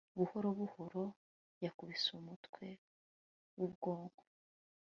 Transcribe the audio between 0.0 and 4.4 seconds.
buhorobuhoro yakubise umutwe wubwonko